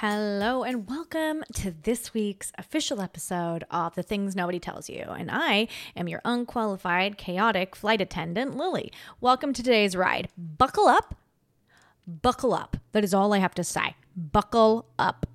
[0.00, 5.02] Hello, and welcome to this week's official episode of The Things Nobody Tells You.
[5.08, 8.92] And I am your unqualified, chaotic flight attendant, Lilly.
[9.20, 10.28] Welcome to today's ride.
[10.38, 11.16] Buckle up.
[12.06, 12.76] Buckle up.
[12.92, 13.96] That is all I have to say.
[14.14, 15.26] Buckle up.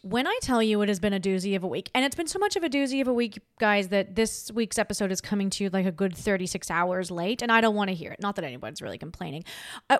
[0.00, 2.26] When I tell you it has been a doozy of a week, and it's been
[2.26, 5.50] so much of a doozy of a week, guys, that this week's episode is coming
[5.50, 8.22] to you like a good 36 hours late, and I don't want to hear it.
[8.22, 9.44] Not that anyone's really complaining.
[9.90, 9.98] Uh,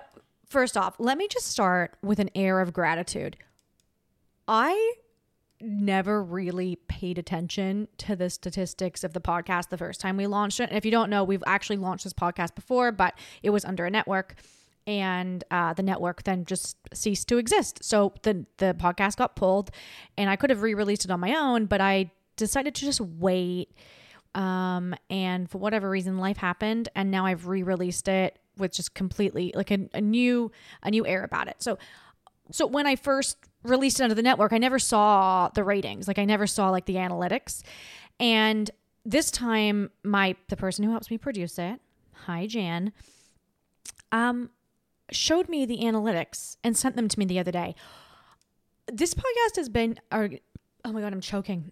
[0.49, 3.37] first off, let me just start with an air of gratitude.
[4.47, 4.93] I
[5.59, 10.59] never really paid attention to the statistics of the podcast the first time we launched
[10.59, 10.69] it.
[10.69, 13.85] And if you don't know, we've actually launched this podcast before, but it was under
[13.85, 14.35] a network
[14.87, 17.83] and uh, the network then just ceased to exist.
[17.83, 19.69] So the the podcast got pulled,
[20.17, 23.75] and I could have re-released it on my own, but I decided to just wait.
[24.33, 29.51] Um, and for whatever reason, life happened, and now I've re-released it with just completely
[29.55, 30.51] like a, a new
[30.83, 31.57] a new air about it.
[31.59, 31.77] So
[32.51, 36.07] so when I first released it under the network, I never saw the ratings.
[36.07, 37.61] Like I never saw like the analytics.
[38.19, 38.69] And
[39.05, 41.79] this time my the person who helps me produce it,
[42.25, 42.91] hi Jan,
[44.11, 44.49] um
[45.11, 47.75] showed me the analytics and sent them to me the other day.
[48.91, 50.29] This podcast has been or
[50.85, 51.71] oh my god, I'm choking.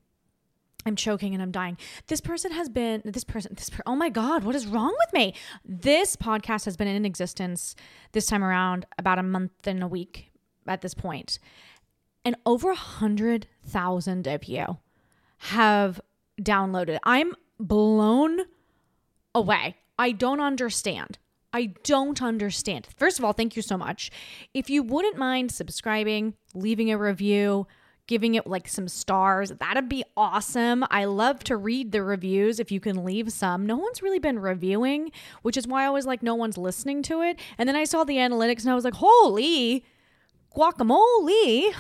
[0.88, 1.80] I'm choking and I'm dying.
[2.08, 5.14] This person has been this person this per, oh my god, what is wrong with
[5.14, 5.34] me?
[5.66, 7.76] This podcast has been in existence
[8.12, 10.30] this time around about a month and a week
[10.68, 11.40] at this point.
[12.24, 14.80] And over a hundred thousand of you
[15.38, 16.02] have
[16.42, 16.98] downloaded.
[17.04, 18.42] I'm blown
[19.34, 19.78] away.
[19.98, 21.18] I don't understand.
[21.54, 22.88] I don't understand.
[22.98, 24.12] First of all, thank you so much.
[24.54, 27.68] If you wouldn't mind subscribing, leaving a review,
[28.08, 30.84] giving it like some stars, that'd be awesome.
[30.92, 33.66] I love to read the reviews if you can leave some.
[33.66, 35.12] No one's really been reviewing,
[35.44, 37.40] which is why I was like, no one's listening to it.
[37.58, 39.86] And then I saw the analytics and I was like, holy
[40.56, 41.74] guacamole.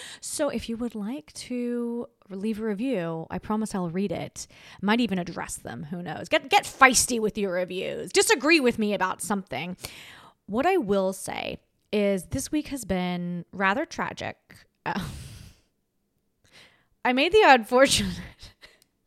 [0.20, 4.46] so if you would like to leave a review, I promise I'll read it.
[4.80, 5.84] Might even address them.
[5.84, 6.28] Who knows?
[6.28, 8.12] Get get feisty with your reviews.
[8.12, 9.76] Disagree with me about something.
[10.46, 11.58] What I will say
[11.92, 14.36] is this week has been rather tragic.
[17.04, 18.12] I made the unfortunate.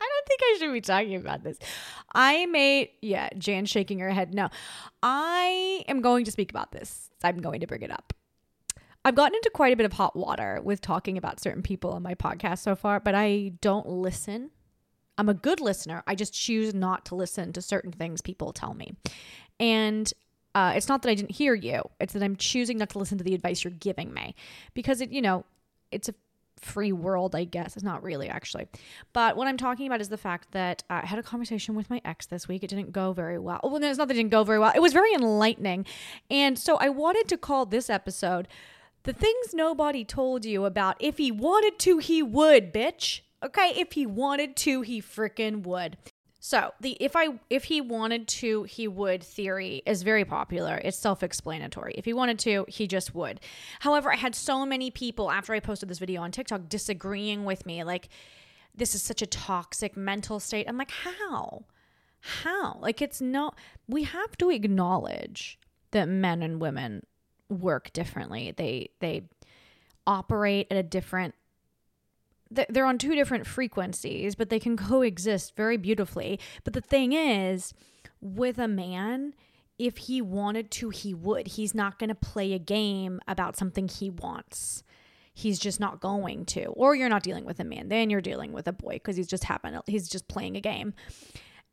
[0.02, 1.58] I don't think I should be talking about this.
[2.14, 4.34] I made, yeah, Jan shaking her head.
[4.34, 4.50] No,
[5.02, 7.10] I am going to speak about this.
[7.24, 8.14] I'm going to bring it up.
[9.06, 12.02] I've gotten into quite a bit of hot water with talking about certain people on
[12.02, 14.50] my podcast so far, but I don't listen.
[15.20, 16.04] I'm a good listener.
[16.08, 18.96] I just choose not to listen to certain things people tell me.
[19.60, 20.12] And
[20.56, 23.20] uh, it's not that I didn't hear you, it's that I'm choosing not to listen
[23.20, 24.34] to the advice you're giving me
[24.74, 25.46] because it, you know,
[25.92, 26.16] it's a
[26.60, 27.76] free world, I guess.
[27.76, 28.68] It's not really actually.
[29.14, 32.02] But what I'm talking about is the fact that I had a conversation with my
[32.04, 32.64] ex this week.
[32.64, 33.60] It didn't go very well.
[33.64, 34.72] Well, no, it's not that it didn't go very well.
[34.74, 35.86] It was very enlightening.
[36.32, 38.48] And so I wanted to call this episode
[39.06, 40.98] the things nobody told you about.
[41.00, 43.22] If he wanted to, he would, bitch.
[43.44, 45.98] Okay, if he wanted to, he freaking would.
[46.40, 50.80] So the if I if he wanted to, he would theory is very popular.
[50.84, 51.96] It's self-explanatory.
[51.98, 53.40] If he wanted to, he just would.
[53.80, 57.66] However, I had so many people after I posted this video on TikTok disagreeing with
[57.66, 58.10] me, like
[58.76, 60.68] this is such a toxic mental state.
[60.70, 61.66] I'm like, how?
[62.20, 62.78] How?
[62.80, 63.52] Like it's no
[63.88, 65.58] we have to acknowledge
[65.92, 67.08] that men and women
[67.50, 68.54] work differently.
[68.56, 69.24] They they
[70.08, 71.36] operate at a different
[72.52, 76.40] they're on two different frequencies, but they can coexist very beautifully.
[76.64, 77.74] But the thing is,
[78.22, 79.34] with a man,
[79.78, 81.48] if he wanted to, he would.
[81.48, 84.84] He's not going to play a game about something he wants.
[85.34, 86.66] He's just not going to.
[86.68, 89.28] Or you're not dealing with a man, then you're dealing with a boy because he's
[89.28, 89.78] just happened.
[89.86, 90.94] He's just playing a game.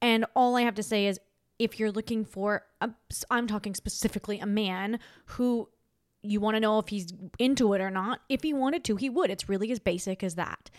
[0.01, 1.21] And all I have to say is,
[1.59, 2.89] if you're looking for, i
[3.31, 5.69] I'm talking specifically a man who
[6.23, 8.21] you want to know if he's into it or not.
[8.29, 9.31] If he wanted to, he would.
[9.31, 10.71] It's really as basic as that.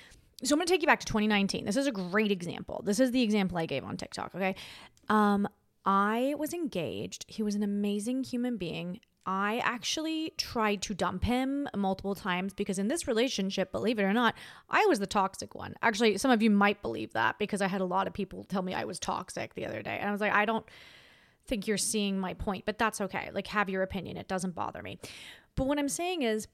[0.44, 1.66] So I'm going to take you back to 2019.
[1.66, 2.82] This is a great example.
[2.86, 4.56] This is the example I gave on TikTok, okay?
[5.10, 5.48] Um
[5.86, 7.26] I was engaged.
[7.28, 9.02] He was an amazing human being.
[9.26, 14.14] I actually tried to dump him multiple times because in this relationship, believe it or
[14.14, 14.36] not,
[14.70, 15.76] I was the toxic one.
[15.82, 18.62] Actually, some of you might believe that because I had a lot of people tell
[18.62, 19.98] me I was toxic the other day.
[20.00, 20.66] And I was like, I don't
[21.46, 23.30] think you're seeing my point, but that's okay.
[23.34, 24.18] Like, have your opinion.
[24.18, 25.00] It doesn't bother me.
[25.56, 26.48] But what I'm saying is,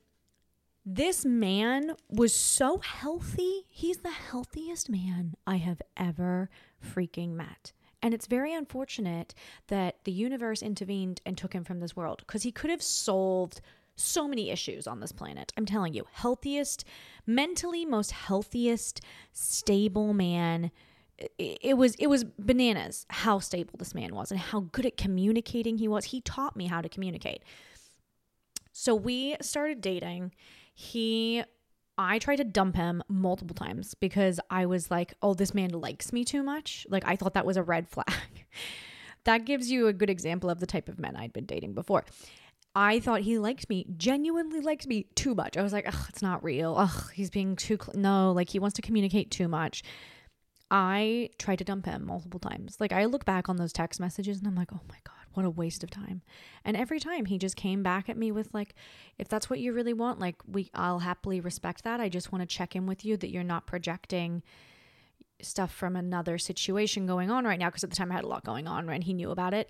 [0.86, 3.66] this man was so healthy.
[3.68, 6.50] He's the healthiest man I have ever
[6.84, 7.74] freaking met.
[8.02, 9.36] And it's very unfortunate
[9.68, 13.62] that the universe intervened and took him from this world because he could have solved
[13.96, 15.52] so many issues on this planet.
[15.58, 16.86] I'm telling you, healthiest,
[17.28, 19.02] mentally most healthiest,
[19.34, 20.72] stable man
[21.38, 25.78] it was it was bananas how stable this man was and how good at communicating
[25.78, 26.06] he was.
[26.06, 27.44] He taught me how to communicate.
[28.72, 30.32] So we started dating.
[30.74, 31.44] He
[32.02, 36.14] I tried to dump him multiple times because I was like, oh, this man likes
[36.14, 36.88] me too much.
[36.90, 38.46] Like, I thought that was a red flag.
[39.26, 42.06] that gives you a good example of the type of men I'd been dating before.
[42.74, 45.58] I thought he liked me, genuinely liked me too much.
[45.58, 46.76] I was like, ugh, it's not real.
[46.78, 48.00] Ugh, he's being too, cl-.
[48.00, 49.84] no, like he wants to communicate too much.
[50.72, 52.78] I tried to dump him multiple times.
[52.80, 55.46] Like I look back on those text messages and I'm like, oh my God, what
[55.46, 56.22] a waste of time.
[56.66, 58.76] And every time he just came back at me with like,
[59.18, 62.00] if that's what you really want, like we I'll happily respect that.
[62.00, 64.44] I just want to check in with you that you're not projecting
[65.42, 67.70] stuff from another situation going on right now.
[67.70, 68.96] Cause at the time I had a lot going on, right?
[68.96, 69.70] And he knew about it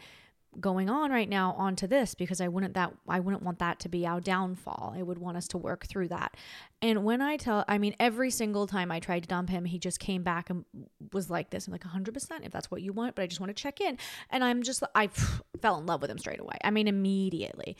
[0.60, 3.90] going on right now onto this because I wouldn't that I wouldn't want that to
[3.90, 4.94] be our downfall.
[4.98, 6.36] I would want us to work through that.
[6.82, 9.78] And when I tell I mean every single time I tried to dump him, he
[9.78, 10.66] just came back and
[11.14, 11.68] was like this.
[11.68, 13.98] I'm like 100% if that's what you want, but I just want to check in.
[14.30, 15.08] And I'm just I
[15.62, 16.58] fell in love with him straight away.
[16.64, 17.78] I mean immediately.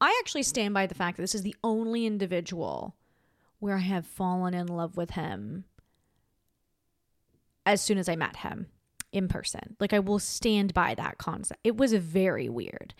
[0.00, 2.96] I actually stand by the fact that this is the only individual
[3.58, 5.64] where I have fallen in love with him
[7.66, 8.66] as soon as I met him
[9.12, 9.76] in person.
[9.80, 11.60] Like I will stand by that concept.
[11.64, 12.94] It was very weird.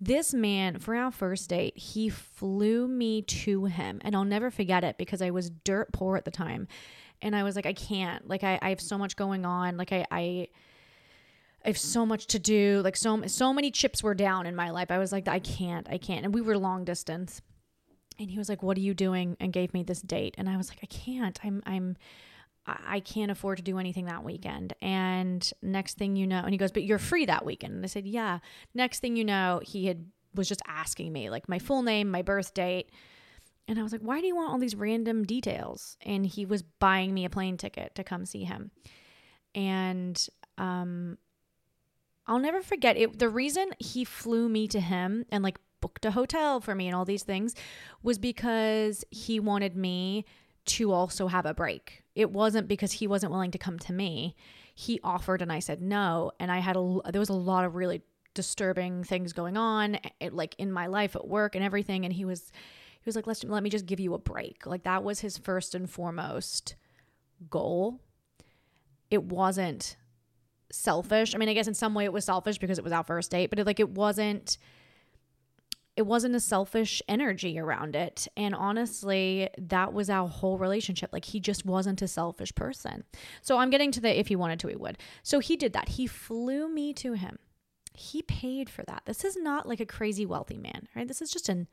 [0.00, 4.00] This man, for our first date, he flew me to him.
[4.02, 6.66] And I'll never forget it because I was dirt poor at the time.
[7.20, 8.28] And I was like, I can't.
[8.28, 9.76] Like I, I have so much going on.
[9.76, 10.48] Like I, I
[11.64, 12.80] I have so much to do.
[12.82, 14.90] Like so so many chips were down in my life.
[14.90, 16.24] I was like, I can't, I can't.
[16.24, 17.40] And we were long distance.
[18.18, 19.36] And he was like, What are you doing?
[19.38, 20.34] And gave me this date.
[20.36, 21.38] And I was like, I can't.
[21.44, 21.96] I'm I'm
[22.66, 24.74] I can't afford to do anything that weekend.
[24.80, 27.74] And next thing you know, and he goes, But you're free that weekend.
[27.74, 28.38] And I said, Yeah.
[28.74, 32.22] Next thing you know, he had was just asking me like my full name, my
[32.22, 32.90] birth date.
[33.66, 35.96] And I was like, Why do you want all these random details?
[36.02, 38.70] And he was buying me a plane ticket to come see him.
[39.54, 40.24] And
[40.56, 41.18] um
[42.26, 43.18] I'll never forget it.
[43.18, 46.94] The reason he flew me to him and like booked a hotel for me and
[46.94, 47.56] all these things
[48.04, 50.24] was because he wanted me
[50.64, 52.02] to also have a break.
[52.14, 54.36] It wasn't because he wasn't willing to come to me.
[54.74, 56.32] He offered and I said no.
[56.38, 58.02] And I had a, there was a lot of really
[58.34, 62.04] disturbing things going on, it, like in my life at work and everything.
[62.04, 62.50] And he was,
[63.00, 64.66] he was like, let's, let me just give you a break.
[64.66, 66.76] Like that was his first and foremost
[67.50, 68.00] goal.
[69.10, 69.96] It wasn't
[70.70, 71.34] selfish.
[71.34, 73.30] I mean, I guess in some way it was selfish because it was our first
[73.30, 74.56] date, but it, like it wasn't
[75.94, 78.26] it wasn't a selfish energy around it.
[78.36, 81.10] And honestly, that was our whole relationship.
[81.12, 83.04] Like he just wasn't a selfish person.
[83.42, 84.98] So I'm getting to the if he wanted to, he would.
[85.22, 85.90] So he did that.
[85.90, 87.38] He flew me to him.
[87.94, 89.02] He paid for that.
[89.04, 91.06] This is not like a crazy wealthy man, right?
[91.06, 91.68] This is just an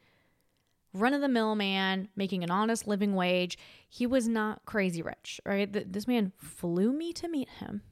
[0.92, 3.58] run of the mill man making an honest living wage.
[3.88, 5.72] He was not crazy rich, right?
[5.72, 7.84] This man flew me to meet him,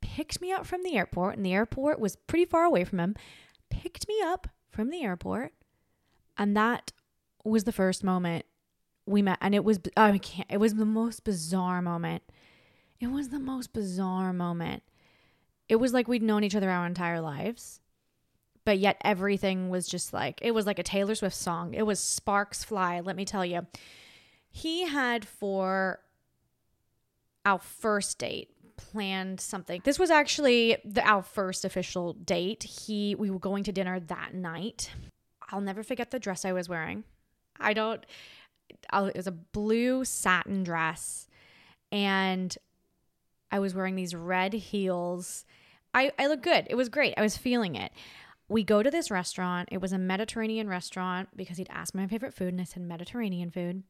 [0.00, 3.14] picked me up from the airport, and the airport was pretty far away from him,
[3.70, 5.52] picked me up from the airport.
[6.36, 6.92] And that
[7.44, 8.44] was the first moment
[9.06, 9.38] we met.
[9.40, 12.22] And it was, I can't, it was the most bizarre moment.
[13.00, 14.82] It was the most bizarre moment.
[15.68, 17.80] It was like we'd known each other our entire lives,
[18.64, 21.74] but yet everything was just like, it was like a Taylor Swift song.
[21.74, 23.66] It was Sparks Fly, let me tell you.
[24.50, 26.00] He had for
[27.44, 29.80] our first date planned something.
[29.84, 32.62] This was actually the, our first official date.
[32.62, 34.90] He we were going to dinner that night.
[35.50, 37.04] I'll never forget the dress I was wearing.
[37.58, 38.04] I don't
[38.90, 41.28] I'll, it was a blue satin dress
[41.92, 42.56] and
[43.50, 45.44] I was wearing these red heels.
[45.94, 46.66] I I look good.
[46.68, 47.14] It was great.
[47.16, 47.92] I was feeling it.
[48.48, 49.68] We go to this restaurant.
[49.72, 53.50] It was a Mediterranean restaurant because he'd asked my favorite food and I said Mediterranean
[53.50, 53.82] food.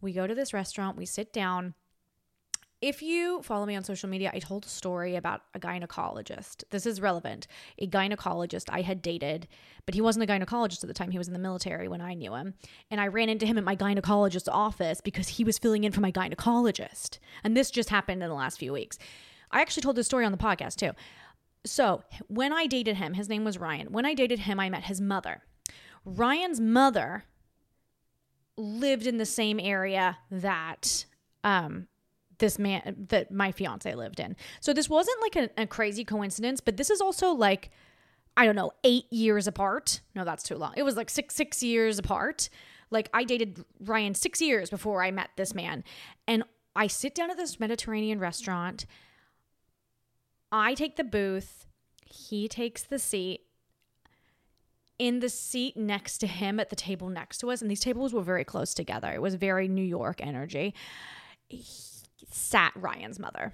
[0.00, 1.74] We go to this restaurant, we sit down
[2.80, 6.62] if you follow me on social media, I told a story about a gynecologist.
[6.70, 7.48] This is relevant.
[7.78, 9.48] A gynecologist I had dated,
[9.84, 11.10] but he wasn't a gynecologist at the time.
[11.10, 12.54] He was in the military when I knew him.
[12.90, 16.00] And I ran into him at my gynecologist's office because he was filling in for
[16.00, 17.18] my gynecologist.
[17.42, 18.96] And this just happened in the last few weeks.
[19.50, 20.92] I actually told this story on the podcast too.
[21.64, 23.90] So, when I dated him, his name was Ryan.
[23.90, 25.42] When I dated him, I met his mother.
[26.04, 27.24] Ryan's mother
[28.56, 31.06] lived in the same area that
[31.42, 31.88] um,
[32.38, 34.36] this man that my fiance lived in.
[34.60, 37.70] So this wasn't like a, a, crazy coincidence, but this is also like
[38.36, 40.00] I don't know, eight years apart.
[40.14, 40.72] No, that's too long.
[40.76, 42.48] It was like six six years apart.
[42.90, 45.82] Like I dated Ryan six years before I met this man,
[46.26, 46.44] and
[46.76, 48.86] I sit down at this Mediterranean restaurant.
[50.52, 51.66] I take the booth.
[52.06, 53.40] He takes the seat.
[54.98, 58.12] In the seat next to him at the table next to us, and these tables
[58.12, 59.12] were very close together.
[59.12, 60.74] It was very New York energy.
[62.30, 63.52] Sat Ryan's mother.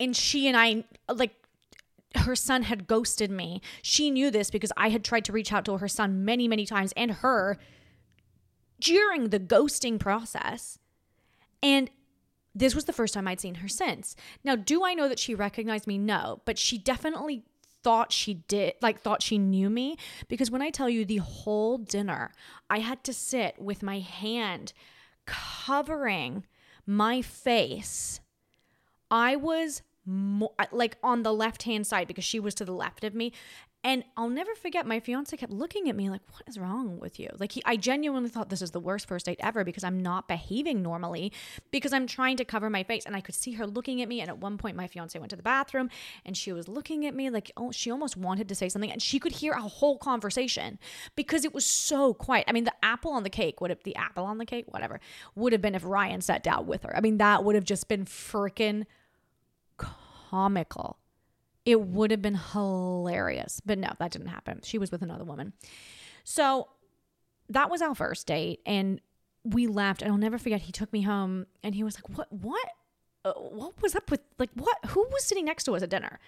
[0.00, 1.34] And she and I, like,
[2.16, 3.62] her son had ghosted me.
[3.82, 6.66] She knew this because I had tried to reach out to her son many, many
[6.66, 7.58] times and her
[8.80, 10.78] during the ghosting process.
[11.62, 11.90] And
[12.54, 14.16] this was the first time I'd seen her since.
[14.44, 15.98] Now, do I know that she recognized me?
[15.98, 17.44] No, but she definitely
[17.82, 19.96] thought she did, like, thought she knew me.
[20.28, 22.32] Because when I tell you the whole dinner,
[22.68, 24.72] I had to sit with my hand
[25.26, 26.44] covering
[26.86, 28.20] my face.
[29.10, 33.04] I was more, like on the left hand side because she was to the left
[33.04, 33.32] of me.
[33.84, 37.18] And I'll never forget, my fiance kept looking at me like, "What is wrong with
[37.18, 39.98] you?" Like he, I genuinely thought this is the worst first date ever because I'm
[39.98, 41.32] not behaving normally
[41.72, 44.20] because I'm trying to cover my face, and I could see her looking at me.
[44.20, 45.90] And at one point, my fiance went to the bathroom,
[46.24, 49.02] and she was looking at me like, oh, she almost wanted to say something, and
[49.02, 50.78] she could hear a whole conversation
[51.16, 52.44] because it was so quiet.
[52.46, 55.00] I mean, the apple on the cake would have the apple on the cake, whatever,
[55.34, 56.96] would have been if Ryan sat down with her.
[56.96, 58.86] I mean, that would have just been freaking
[59.76, 60.98] comical.
[61.64, 63.60] It would have been hilarious.
[63.64, 64.60] But no, that didn't happen.
[64.62, 65.52] She was with another woman.
[66.24, 66.68] So
[67.48, 68.60] that was our first date.
[68.66, 69.00] And
[69.44, 70.02] we left.
[70.02, 72.68] And I'll never forget, he took me home and he was like, What, what?
[73.24, 74.76] Uh, what was up with, like, what?
[74.88, 76.18] Who was sitting next to us at dinner?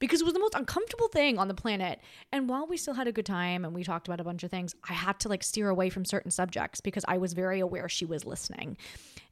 [0.00, 2.00] Because it was the most uncomfortable thing on the planet.
[2.32, 4.50] And while we still had a good time and we talked about a bunch of
[4.50, 7.88] things, I had to like steer away from certain subjects because I was very aware
[7.88, 8.76] she was listening.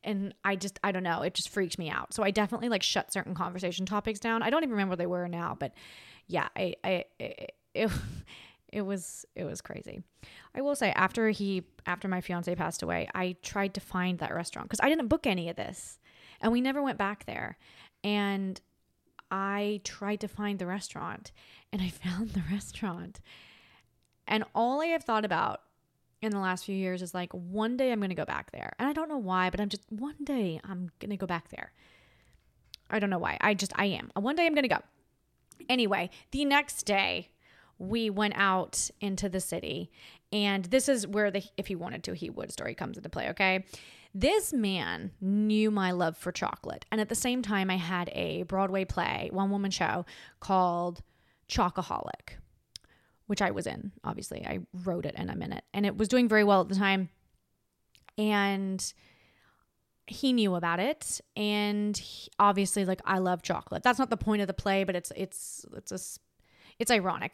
[0.04, 2.14] And I just, I don't know, it just freaked me out.
[2.14, 4.42] So I definitely like shut certain conversation topics down.
[4.42, 5.72] I don't even remember what they were now, but
[6.26, 7.90] yeah, I, I, it, it,
[8.70, 10.02] it was it was crazy.
[10.54, 14.34] I will say after he after my fiance passed away, I tried to find that
[14.34, 15.98] restaurant cuz I didn't book any of this
[16.40, 17.56] and we never went back there.
[18.04, 18.60] And
[19.30, 21.32] I tried to find the restaurant
[21.72, 23.20] and I found the restaurant.
[24.26, 25.62] And all I have thought about
[26.20, 28.72] in the last few years is like, one day I'm going to go back there.
[28.78, 31.48] And I don't know why, but I'm just, one day I'm going to go back
[31.50, 31.72] there.
[32.90, 33.38] I don't know why.
[33.40, 34.10] I just, I am.
[34.14, 34.80] One day I'm going to go.
[35.68, 37.28] Anyway, the next day,
[37.78, 39.90] we went out into the city.
[40.32, 43.28] And this is where the if he wanted to, he would story comes into play,
[43.30, 43.64] okay?
[44.14, 46.84] This man knew my love for chocolate.
[46.90, 50.06] And at the same time, I had a Broadway play, one woman show
[50.40, 51.02] called
[51.48, 52.36] Chocoholic,
[53.26, 54.44] which I was in, obviously.
[54.46, 55.64] I wrote it and I'm in it.
[55.74, 57.10] And it was doing very well at the time.
[58.16, 58.92] And
[60.06, 63.82] he knew about it and he, obviously like I love chocolate.
[63.82, 65.98] That's not the point of the play, but it's it's it's a
[66.78, 67.32] it's ironic.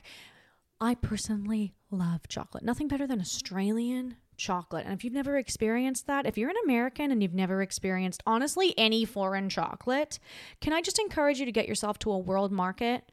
[0.85, 2.63] I personally love chocolate.
[2.63, 4.85] Nothing better than Australian chocolate.
[4.85, 8.75] And if you've never experienced that, if you're an American and you've never experienced honestly
[8.77, 10.19] any foreign chocolate,
[10.61, 13.11] can I just encourage you to get yourself to a world market?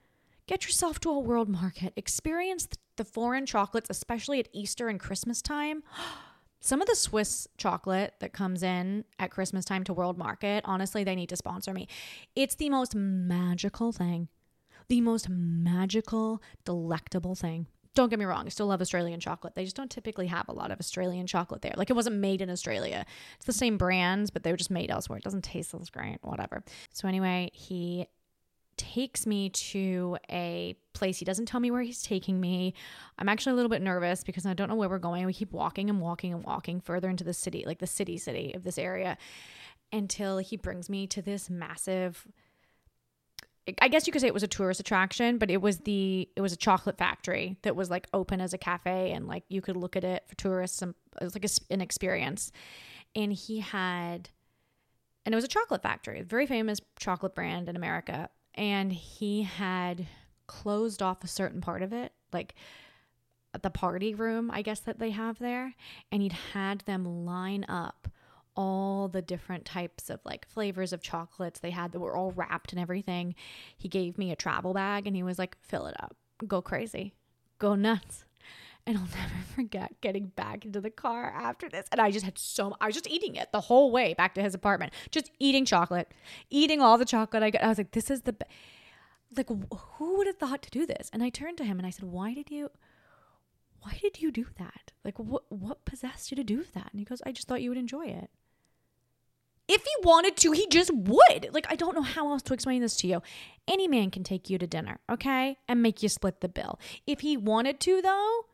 [0.48, 1.94] Get yourself to a world market.
[1.96, 5.82] Experience the foreign chocolates, especially at Easter and Christmas time.
[6.60, 11.06] Some of the Swiss chocolate that comes in at Christmas time to World Market, honestly,
[11.06, 11.88] they need to sponsor me.
[12.36, 14.28] It's the most magical thing.
[14.92, 19.56] The most magical, delectable thing don't get me wrong, I still love Australian chocolate.
[19.56, 21.74] They just don't typically have a lot of Australian chocolate there.
[21.78, 23.06] Like it wasn't made in Australia.
[23.38, 25.18] It's the same brands, but they were just made elsewhere.
[25.18, 26.62] It doesn't taste as great, whatever.
[26.92, 28.06] So anyway, he
[28.76, 31.20] takes me to a place.
[31.20, 32.74] He doesn't tell me where he's taking me.
[33.18, 35.26] I'm actually a little bit nervous because I don't know where we're going.
[35.26, 38.54] We keep walking and walking and walking further into the city, like the city city
[38.54, 39.18] of this area,
[39.94, 42.28] until he brings me to this massive
[43.80, 46.42] I guess you could say it was a tourist attraction, but it was the it
[46.42, 49.78] was a chocolate factory that was like open as a cafe and like you could
[49.78, 52.52] look at it for tourists and it was like a, an experience.
[53.16, 54.30] And he had
[55.26, 59.44] and it was a chocolate factory, a very famous chocolate brand in America, and he
[59.44, 60.08] had
[60.48, 62.56] closed off a certain part of it, like
[63.62, 65.76] the party room, I guess that they have there,
[66.12, 68.08] and he'd had them line up
[68.56, 72.72] all the different types of like flavors of chocolates they had that were all wrapped
[72.72, 73.36] and everything.
[73.78, 76.16] He gave me a travel bag and he was like, fill it up,
[76.48, 77.14] go crazy,
[77.60, 78.26] go nuts.
[78.86, 81.86] And I'll never forget getting back into the car after this.
[81.92, 84.42] And I just had so, I was just eating it the whole way back to
[84.42, 86.12] his apartment, just eating chocolate,
[86.50, 87.64] eating all the chocolate I got.
[87.64, 88.36] I was like, this is the,
[89.38, 91.10] like, who would have thought to do this?
[91.14, 92.70] And I turned to him and I said, why did you,
[93.82, 94.92] why did you do that?
[95.04, 96.90] Like, what, what possessed you to do that?
[96.92, 98.30] And he goes, I just thought you would enjoy it.
[99.74, 101.48] If he wanted to, he just would.
[101.54, 103.22] Like, I don't know how else to explain this to you.
[103.70, 105.60] Any man can take you to dinner, okay?
[105.66, 106.78] And make you split the bill.
[107.08, 108.48] If he wanted to, though,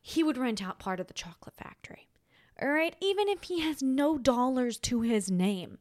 [0.00, 2.06] he would rent out part of the chocolate factory.
[2.62, 2.94] All right?
[3.00, 5.78] Even if he has no dollars to his name,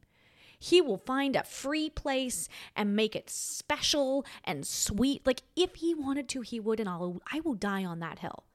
[0.58, 5.28] he will find a free place and make it special and sweet.
[5.28, 8.46] Like, if he wanted to, he would, and I'll, I will die on that hill.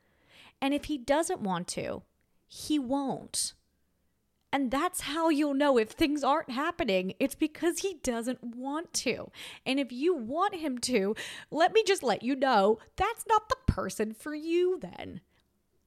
[0.60, 2.02] And if he doesn't want to,
[2.48, 3.52] he won't.
[4.52, 7.14] And that's how you'll know if things aren't happening.
[7.20, 9.30] It's because he doesn't want to.
[9.64, 11.14] And if you want him to,
[11.50, 15.20] let me just let you know that's not the person for you then.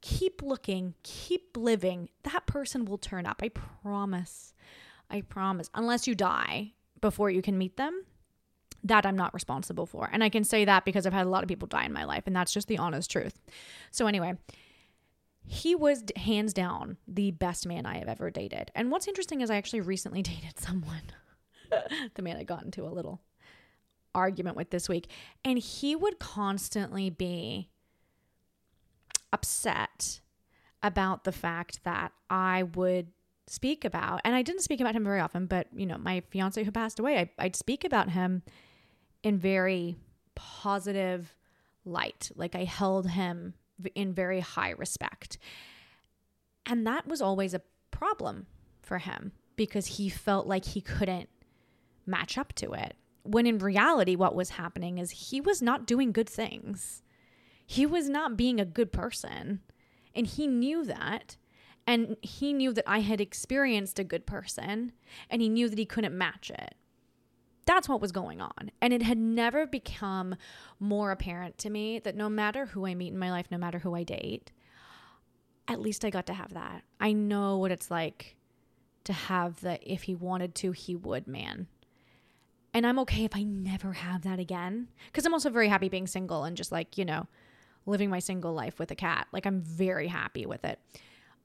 [0.04, 2.10] keep looking, keep living.
[2.24, 3.42] That person will turn up.
[3.42, 4.54] I promise.
[5.10, 5.70] I promise.
[5.74, 8.04] Unless you die before you can meet them,
[8.84, 10.10] that I'm not responsible for.
[10.12, 12.04] And I can say that because I've had a lot of people die in my
[12.04, 13.40] life, and that's just the honest truth.
[13.92, 14.34] So, anyway,
[15.46, 18.72] he was hands down the best man I have ever dated.
[18.76, 21.04] And what's interesting is I actually recently dated someone,
[22.16, 23.22] the man I got into a little
[24.16, 25.10] argument with this week,
[25.44, 27.70] and he would constantly be
[29.32, 30.22] upset
[30.82, 33.08] about the fact that I would
[33.48, 36.64] speak about, and I didn't speak about him very often, but you know, my fiance
[36.64, 38.44] who passed away, I, I'd speak about him
[39.24, 39.98] in very
[40.36, 41.34] positive
[41.86, 42.32] light.
[42.36, 43.56] Like I held him
[43.96, 45.38] in very high respect.
[46.66, 47.62] And that was always a
[47.92, 48.48] problem
[48.82, 51.30] for him because he felt like he couldn't
[52.06, 52.96] match up to it.
[53.24, 57.02] When in reality, what was happening is he was not doing good things.
[57.66, 59.62] He was not being a good person.
[60.14, 61.38] And he knew that.
[61.88, 64.92] And he knew that I had experienced a good person.
[65.30, 66.76] And he knew that he couldn't match it.
[67.66, 68.72] That's what was going on.
[68.82, 70.36] And it had never become
[70.80, 73.80] more apparent to me that no matter who I meet in my life, no matter
[73.80, 74.52] who I date,
[75.68, 76.84] at least I got to have that.
[77.00, 78.36] I know what it's like
[79.06, 81.68] to have the if he wanted to, he would man.
[82.74, 84.88] And I'm okay if I never have that again.
[85.08, 87.28] Because I'm also very happy being single and just like, you know,
[87.86, 89.28] living my single life with a cat.
[89.32, 90.80] Like, I'm very happy with it.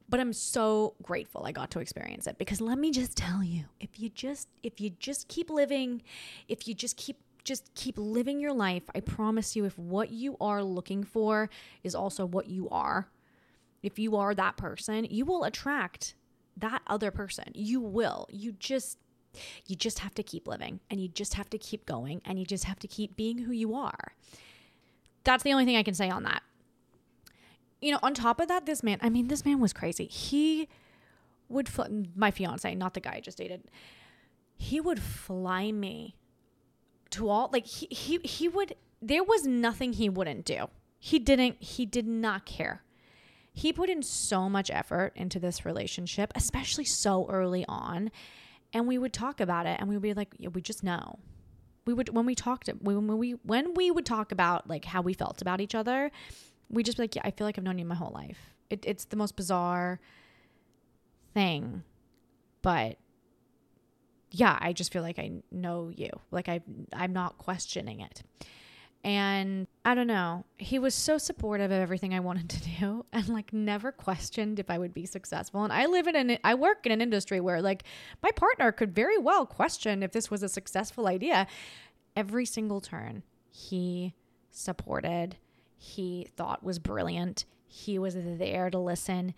[0.08, 3.64] But I'm so grateful I got to experience it because let me just tell you,
[3.78, 6.02] if you just if you just keep living,
[6.48, 10.36] if you just keep just keep living your life, I promise you if what you
[10.40, 11.50] are looking for
[11.82, 13.08] is also what you are,
[13.82, 16.14] if you are that person, you will attract
[16.56, 17.44] that other person.
[17.54, 18.26] You will.
[18.30, 18.98] You just
[19.66, 22.46] you just have to keep living and you just have to keep going and you
[22.46, 24.14] just have to keep being who you are.
[25.24, 26.42] That's the only thing I can say on that.
[27.80, 30.06] You know, on top of that, this man, I mean, this man was crazy.
[30.06, 30.68] He
[31.48, 33.64] would, fl- my fiance, not the guy I just dated,
[34.56, 36.16] he would fly me
[37.10, 40.68] to all, like, he, he, he would, there was nothing he wouldn't do.
[40.98, 42.82] He didn't, he did not care.
[43.52, 48.10] He put in so much effort into this relationship, especially so early on
[48.72, 51.18] and we would talk about it and we would be like yeah, we just know
[51.86, 55.14] we would when we talked when we when we would talk about like how we
[55.14, 56.10] felt about each other
[56.70, 58.38] we just be like yeah i feel like i've known you my whole life
[58.70, 60.00] it, it's the most bizarre
[61.34, 61.82] thing
[62.62, 62.98] but
[64.30, 66.60] yeah i just feel like i know you like i
[66.92, 68.22] i'm not questioning it
[69.04, 73.28] and I don't know, he was so supportive of everything I wanted to do and
[73.28, 75.64] like never questioned if I would be successful.
[75.64, 77.84] And I live in an, I work in an industry where like
[78.22, 81.46] my partner could very well question if this was a successful idea.
[82.16, 84.14] Every single turn he
[84.50, 85.36] supported,
[85.78, 87.44] he thought was brilliant.
[87.66, 89.34] He was there to listen.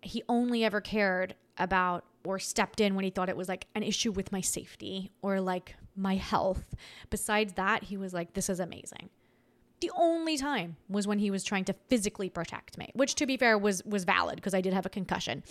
[0.00, 3.82] He only ever cared about or stepped in when he thought it was like an
[3.82, 6.74] issue with my safety or like my health.
[7.10, 9.10] Besides that, he was like, this is amazing.
[9.80, 13.36] The only time was when he was trying to physically protect me, which to be
[13.36, 15.44] fair was was valid because I did have a concussion.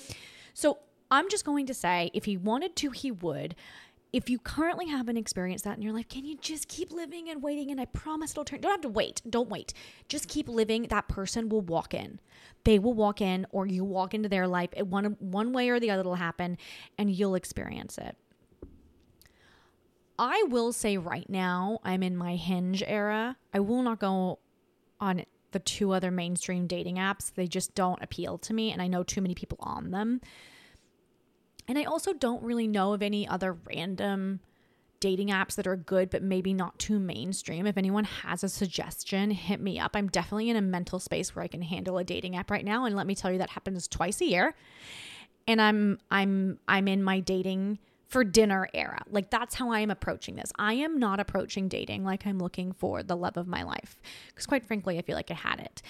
[0.54, 0.80] So
[1.12, 3.56] I'm just going to say if he wanted to, he would.
[4.16, 7.44] If you currently haven't experienced that in your life, can you just keep living and
[7.44, 7.70] waiting?
[7.70, 8.62] And I promise it'll turn.
[8.62, 9.22] Don't have to wait.
[9.30, 9.74] Don't wait.
[10.08, 10.84] Just keep living.
[10.84, 12.22] That person will walk in.
[12.64, 14.70] They will walk in, or you walk into their life.
[14.78, 16.58] One one way or the other will happen,
[16.98, 18.16] and you'll experience it.
[20.18, 23.36] I will say right now, I'm in my hinge era.
[23.54, 24.40] I will not go
[24.98, 27.34] on the two other mainstream dating apps.
[27.34, 30.22] They just don't appeal to me, and I know too many people on them.
[31.68, 34.40] And I also don't really know of any other random
[35.00, 37.68] dating apps that are good, but maybe not too mainstream.
[37.68, 39.92] If anyone has a suggestion, hit me up.
[39.96, 42.86] I'm definitely in a mental space where I can handle a dating app right now.
[42.86, 44.56] And let me tell you, that happens twice a year.
[45.48, 49.04] And I'm I'm I'm in my dating for dinner era.
[49.10, 50.52] Like that's how I am approaching this.
[50.58, 54.02] I am not approaching dating like I'm looking for the love of my life.
[54.30, 55.82] Because quite frankly, I feel like I had it.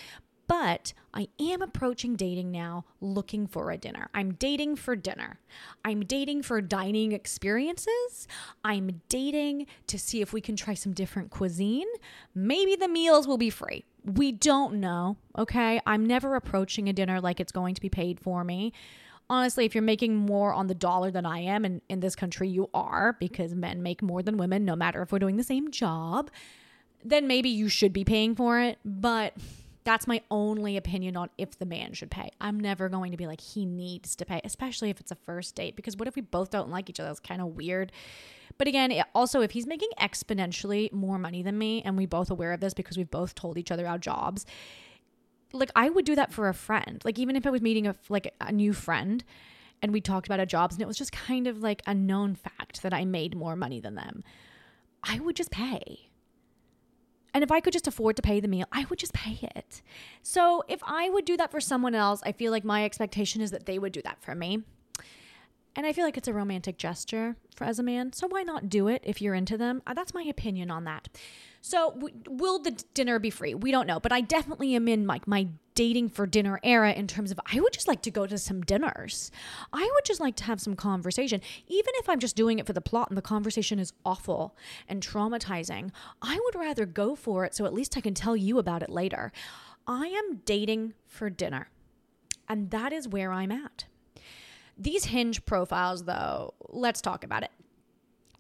[0.47, 4.10] But I am approaching dating now looking for a dinner.
[4.13, 5.39] I'm dating for dinner.
[5.84, 8.27] I'm dating for dining experiences.
[8.63, 11.88] I'm dating to see if we can try some different cuisine.
[12.34, 13.86] Maybe the meals will be free.
[14.03, 15.81] We don't know, okay?
[15.86, 18.73] I'm never approaching a dinner like it's going to be paid for me
[19.29, 22.47] honestly, if you're making more on the dollar than I am, and in this country
[22.47, 25.71] you are, because men make more than women, no matter if we're doing the same
[25.71, 26.29] job,
[27.03, 28.79] then maybe you should be paying for it.
[28.84, 29.34] But
[29.86, 32.32] that's my only opinion on if the man should pay.
[32.41, 35.56] I'm never going to be like, he needs to pay, especially if it's a first
[35.56, 37.12] date, because what if we both don't like each other?
[37.12, 37.91] It's kind of weird.
[38.58, 42.52] But again, also, if he's making exponentially more money than me, and we both aware
[42.52, 44.45] of this because we've both told each other our jobs,
[45.54, 47.02] like I would do that for a friend.
[47.06, 49.24] Like even if I was meeting a like a new friend
[49.82, 52.36] and we talked about our jobs and it was just kind of like a known
[52.36, 54.24] fact that I made more money than them,
[55.04, 56.10] I would just pay.
[57.36, 59.82] And if I could just afford to pay the meal, I would just pay it.
[60.24, 63.52] So if I would do that for someone else, I feel like my expectation is
[63.52, 64.63] that they would do that for me.
[65.76, 68.13] And I feel like it's a romantic gesture for as a man.
[68.13, 69.82] So why not do it if you're into them?
[69.86, 71.10] Uh, that's my opinion on that.
[71.65, 73.56] So w- will the dinner be free?
[73.56, 77.08] We don't know, but I definitely am in like my dating for dinner era in
[77.08, 79.32] terms of I would just like to go to some dinners.
[79.73, 81.41] I would just like to have some conversation.
[81.65, 84.56] Even if I'm just doing it for the plot and the conversation is awful
[84.88, 85.89] and traumatizing,
[86.21, 88.89] I would rather go for it so at least I can tell you about it
[88.91, 89.32] later.
[89.88, 91.71] I am dating for dinner.
[92.47, 93.86] And that is where I'm at.
[94.78, 97.49] These hinge profiles, though, let's talk about it.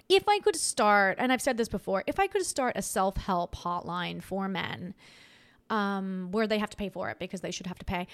[0.07, 3.17] If I could start, and I've said this before, if I could start a self
[3.17, 4.93] help hotline for men
[5.69, 8.07] um, where they have to pay for it because they should have to pay,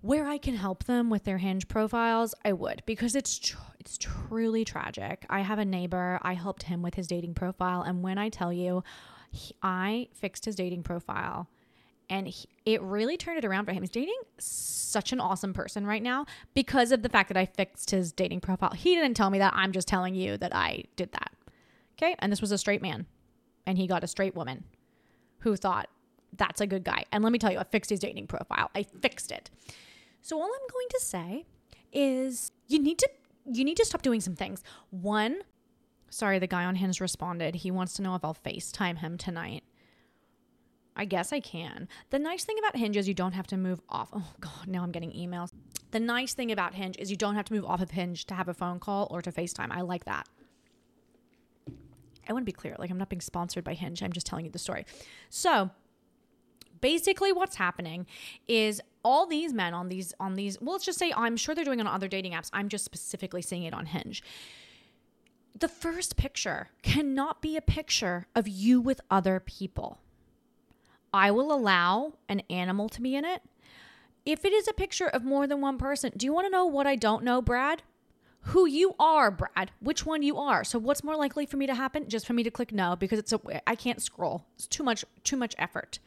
[0.00, 3.98] where I can help them with their hinge profiles, I would because it's tr- it's
[3.98, 5.26] truly tragic.
[5.28, 8.52] I have a neighbor, I helped him with his dating profile, and when I tell
[8.52, 8.82] you,
[9.30, 11.48] he, I fixed his dating profile
[12.10, 13.82] and he, it really turned it around for him.
[13.82, 17.90] He's dating such an awesome person right now because of the fact that I fixed
[17.90, 18.72] his dating profile.
[18.72, 19.52] He didn't tell me that.
[19.54, 21.32] I'm just telling you that I did that.
[21.96, 22.14] Okay.
[22.20, 23.06] And this was a straight man,
[23.66, 24.64] and he got a straight woman
[25.40, 25.88] who thought
[26.36, 27.04] that's a good guy.
[27.12, 28.70] And let me tell you, I fixed his dating profile.
[28.74, 29.50] I fixed it.
[30.22, 31.46] So all I'm going to say
[31.92, 33.08] is you need to
[33.50, 34.62] you need to stop doing some things.
[34.90, 35.38] One,
[36.10, 37.56] sorry, the guy on Hinge responded.
[37.56, 39.64] He wants to know if I'll FaceTime him tonight.
[40.98, 41.88] I guess I can.
[42.10, 44.10] The nice thing about Hinge is you don't have to move off.
[44.12, 45.52] Oh, God, now I'm getting emails.
[45.92, 48.34] The nice thing about Hinge is you don't have to move off of Hinge to
[48.34, 49.68] have a phone call or to FaceTime.
[49.70, 50.28] I like that.
[52.28, 52.74] I want to be clear.
[52.78, 54.02] Like, I'm not being sponsored by Hinge.
[54.02, 54.84] I'm just telling you the story.
[55.30, 55.70] So,
[56.80, 58.06] basically what's happening
[58.46, 61.64] is all these men on these on these well let's just say i'm sure they're
[61.64, 64.22] doing it on other dating apps i'm just specifically seeing it on hinge
[65.58, 69.98] the first picture cannot be a picture of you with other people
[71.12, 73.42] I will allow an animal to be in it.
[74.24, 76.66] If it is a picture of more than one person, do you want to know
[76.66, 77.82] what I don't know, Brad?
[78.42, 79.70] Who you are, Brad.
[79.80, 80.64] Which one you are.
[80.64, 82.08] So what's more likely for me to happen?
[82.08, 84.44] Just for me to click no because it's a I can't scroll.
[84.56, 85.98] It's too much too much effort.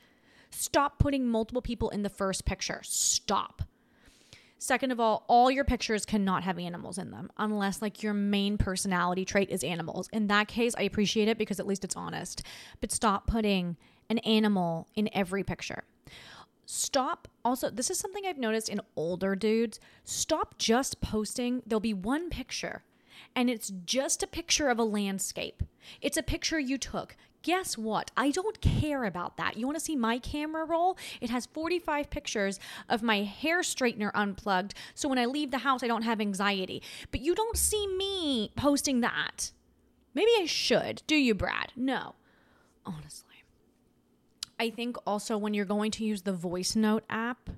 [0.49, 2.81] Stop putting multiple people in the first picture.
[2.83, 3.63] Stop.
[4.57, 8.59] Second of all, all your pictures cannot have animals in them unless like your main
[8.59, 10.07] personality trait is animals.
[10.13, 12.43] In that case, I appreciate it because at least it's honest.
[12.79, 13.75] But stop putting
[14.11, 15.83] an animal in every picture.
[16.65, 17.27] Stop.
[17.43, 19.79] Also, this is something I've noticed in older dudes.
[20.03, 21.63] Stop just posting.
[21.65, 22.83] There'll be one picture,
[23.35, 25.63] and it's just a picture of a landscape.
[26.01, 27.15] It's a picture you took.
[27.41, 28.11] Guess what?
[28.15, 29.57] I don't care about that.
[29.57, 30.97] You want to see my camera roll?
[31.21, 35.83] It has 45 pictures of my hair straightener unplugged, so when I leave the house,
[35.83, 36.83] I don't have anxiety.
[37.09, 39.51] But you don't see me posting that.
[40.13, 41.01] Maybe I should.
[41.07, 41.71] Do you, Brad?
[41.75, 42.15] No.
[42.85, 43.30] Honestly.
[44.61, 47.49] I think also when you're going to use the voice note app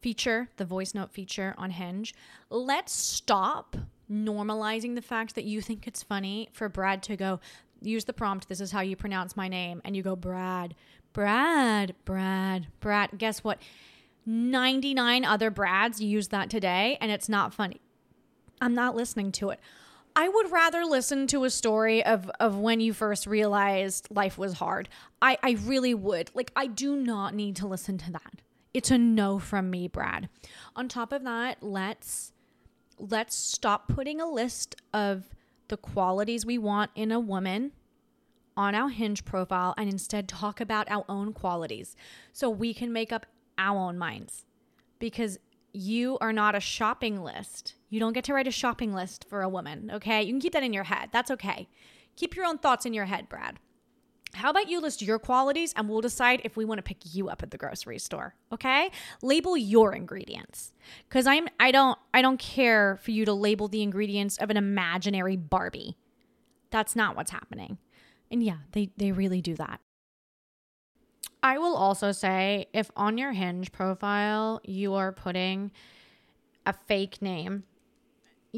[0.00, 2.14] feature, the voice note feature on Hinge,
[2.48, 3.76] let's stop
[4.10, 7.40] normalizing the fact that you think it's funny for Brad to go,
[7.82, 10.74] use the prompt, this is how you pronounce my name, and you go, Brad,
[11.12, 13.10] Brad, Brad, Brad.
[13.18, 13.60] Guess what?
[14.24, 17.82] 99 other Brads use that today, and it's not funny.
[18.62, 19.60] I'm not listening to it.
[20.18, 24.54] I would rather listen to a story of of when you first realized life was
[24.54, 24.88] hard.
[25.22, 26.32] I I really would.
[26.34, 28.42] Like I do not need to listen to that.
[28.74, 30.28] It's a no from me, Brad.
[30.74, 32.32] On top of that, let's
[32.98, 35.28] let's stop putting a list of
[35.68, 37.70] the qualities we want in a woman
[38.56, 41.94] on our hinge profile and instead talk about our own qualities
[42.32, 43.24] so we can make up
[43.56, 44.46] our own minds.
[44.98, 45.38] Because
[45.72, 47.76] you are not a shopping list.
[47.88, 50.22] You don't get to write a shopping list for a woman, okay?
[50.22, 51.08] You can keep that in your head.
[51.12, 51.68] That's okay.
[52.16, 53.58] Keep your own thoughts in your head, Brad.
[54.34, 57.28] How about you list your qualities and we'll decide if we want to pick you
[57.28, 58.90] up at the grocery store, okay?
[59.22, 60.72] Label your ingredients.
[61.08, 64.56] Cuz I'm I don't I don't care for you to label the ingredients of an
[64.56, 65.96] imaginary Barbie.
[66.70, 67.78] That's not what's happening.
[68.30, 69.80] And yeah, they they really do that.
[71.42, 75.70] I will also say if on your Hinge profile you are putting
[76.66, 77.64] a fake name,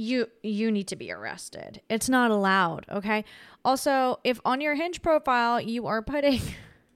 [0.00, 1.80] you you need to be arrested.
[1.88, 3.24] It's not allowed, okay?
[3.64, 6.40] Also, if on your Hinge profile you are putting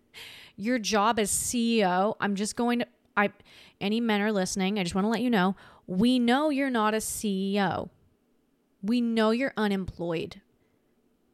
[0.56, 2.86] your job as CEO, I'm just going to
[3.16, 3.30] I
[3.80, 5.54] any men are listening, I just want to let you know,
[5.86, 7.90] we know you're not a CEO.
[8.82, 10.40] We know you're unemployed.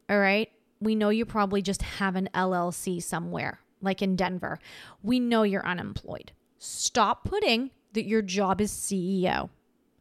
[0.09, 0.49] All right?
[0.79, 4.59] We know you probably just have an LLC somewhere like in Denver,
[5.01, 6.31] we know you're unemployed.
[6.57, 9.49] Stop putting that your job is CEO.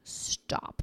[0.04, 0.82] Stop.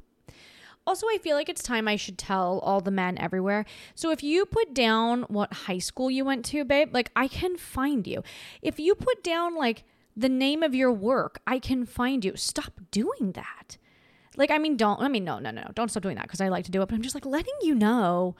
[0.88, 3.66] Also, I feel like it's time I should tell all the men everywhere.
[3.94, 7.58] So if you put down what high school you went to, babe, like I can
[7.58, 8.22] find you.
[8.62, 9.84] If you put down like
[10.16, 12.36] the name of your work, I can find you.
[12.36, 13.76] Stop doing that.
[14.38, 16.48] Like, I mean, don't, I mean, no, no, no, don't stop doing that because I
[16.48, 18.34] like to do it, but I'm just like letting you know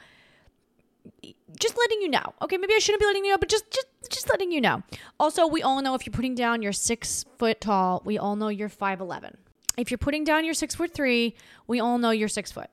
[1.61, 2.32] just letting you know.
[2.40, 4.82] Okay, maybe I shouldn't be letting you know, but just just just letting you know.
[5.20, 8.48] Also, we all know if you're putting down you're six foot tall, we all know
[8.48, 9.37] you're five eleven.
[9.78, 11.34] If you're putting down you're six foot three,
[11.66, 12.68] we all know you're six foot.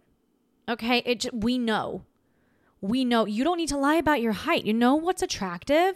[0.67, 2.03] Okay, it we know,
[2.81, 3.25] we know.
[3.25, 4.65] You don't need to lie about your height.
[4.65, 5.95] You know what's attractive?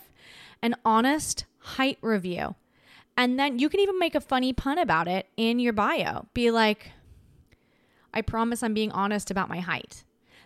[0.61, 2.55] An honest height review,
[3.17, 6.27] and then you can even make a funny pun about it in your bio.
[6.33, 6.91] Be like,
[8.13, 10.03] "I promise I'm being honest about my height."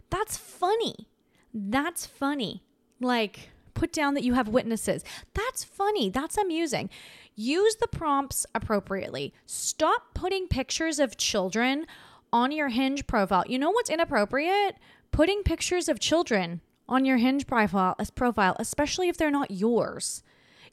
[0.10, 1.08] That's funny
[1.54, 2.64] that's funny.
[3.00, 5.04] Like, put down that you have witnesses.
[5.34, 6.10] That's funny.
[6.10, 6.90] That's amusing.
[7.36, 9.34] Use the prompts appropriately.
[9.46, 11.86] Stop putting pictures of children
[12.32, 13.44] on your Hinge profile.
[13.48, 14.78] You know what's inappropriate?
[15.12, 20.24] Putting pictures of children on your Hinge profile, profile, especially if they're not yours.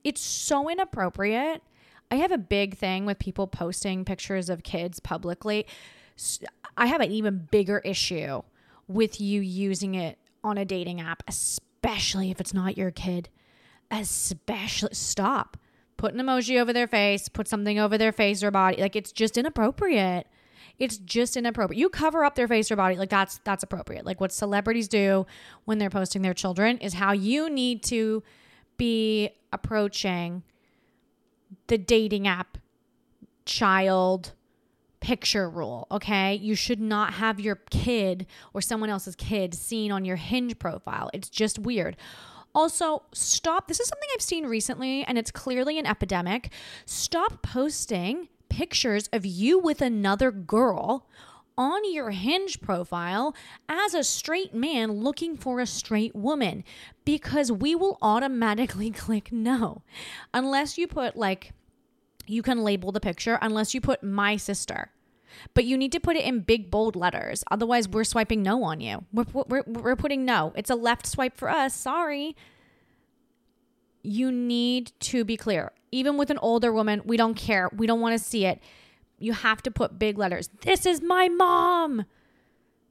[0.05, 1.63] It's so inappropriate.
[2.11, 5.67] I have a big thing with people posting pictures of kids publicly.
[6.77, 8.43] I have an even bigger issue
[8.89, 13.29] with you using it on a dating app, especially if it's not your kid.
[13.91, 15.57] Especially stop.
[15.97, 18.81] Put an emoji over their face, put something over their face or body.
[18.81, 20.27] Like it's just inappropriate.
[20.79, 21.79] It's just inappropriate.
[21.79, 24.07] You cover up their face or body, like that's that's appropriate.
[24.07, 25.27] Like what celebrities do
[25.67, 28.23] when they're posting their children is how you need to
[28.79, 30.43] be approaching
[31.67, 32.57] the dating app
[33.45, 34.33] child
[35.01, 36.35] picture rule, okay?
[36.35, 41.11] You should not have your kid or someone else's kid seen on your Hinge profile.
[41.13, 41.97] It's just weird.
[42.55, 43.69] Also, stop.
[43.69, 46.51] This is something I've seen recently, and it's clearly an epidemic.
[46.85, 51.07] Stop posting pictures of you with another girl
[51.57, 53.35] on your Hinge profile
[53.69, 56.65] as a straight man looking for a straight woman
[57.05, 59.83] because we will automatically click no.
[60.33, 61.53] Unless you put like
[62.31, 64.93] you can label the picture unless you put my sister.
[65.55, 67.45] But you need to put it in big bold letters.
[67.51, 69.05] Otherwise, we're swiping no on you.
[69.13, 70.53] We're, we're, we're putting no.
[70.57, 71.75] It's a left swipe for us.
[71.75, 72.37] Sorry.
[74.03, 75.73] You need to be clear.
[75.93, 77.71] Even with an older woman, we don't care.
[77.75, 78.61] We don't want to see it.
[79.19, 80.49] You have to put big letters.
[80.63, 82.07] This is my mom.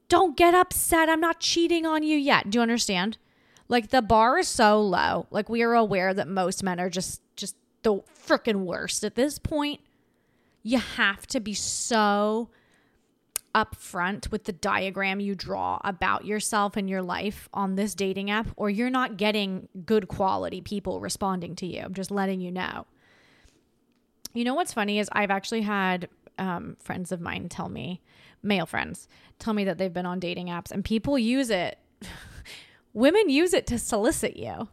[0.08, 1.08] Don't get upset.
[1.08, 2.50] I'm not cheating on you yet.
[2.50, 3.18] Do you understand?
[3.68, 5.26] Like the bar is so low.
[5.30, 7.29] Like we are aware that most men are just just
[7.82, 9.80] the freaking worst at this point.
[10.62, 12.50] You have to be so
[13.54, 18.48] upfront with the diagram you draw about yourself and your life on this dating app,
[18.56, 21.80] or you're not getting good quality people responding to you.
[21.80, 22.86] I'm just letting you know.
[24.32, 28.00] You know what's funny is I've actually had um, friends of mine tell me,
[28.42, 31.78] male friends, tell me that they've been on dating apps and people use it.
[32.92, 34.68] Women use it to solicit you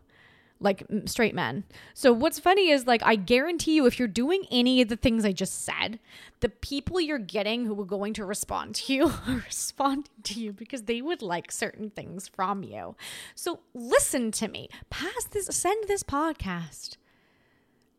[0.59, 1.63] like straight men.
[1.93, 5.25] So what's funny is like I guarantee you if you're doing any of the things
[5.25, 5.99] I just said,
[6.39, 10.53] the people you're getting who are going to respond to you are responding to you
[10.53, 12.95] because they would like certain things from you.
[13.35, 14.69] So listen to me.
[14.89, 16.97] Pass this send this podcast